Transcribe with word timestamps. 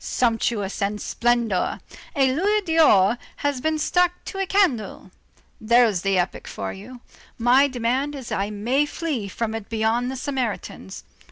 Sumptuousness 0.03 0.81
and 0.81 0.99
splendor. 0.99 1.79
A 2.15 2.33
louis 2.33 2.61
d'or 2.61 3.19
has 3.35 3.61
been 3.61 3.77
stuck 3.77 4.13
to 4.25 4.39
a 4.39 4.47
candle. 4.47 5.11
There's 5.63 6.01
the 6.01 6.17
epoch 6.17 6.47
for 6.47 6.73
you. 6.73 7.01
My 7.37 7.67
demand 7.67 8.15
is 8.15 8.29
that 8.29 8.39
I 8.39 8.49
may 8.49 8.87
flee 8.87 9.27
from 9.27 9.53
it 9.53 9.69
beyond 9.69 10.09
the 10.09 10.15
Sarmatians. 10.15 11.03